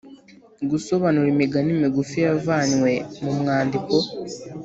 [0.69, 2.91] Gusobanura imigani migufi yavanywe
[3.23, 3.95] mu mwandiko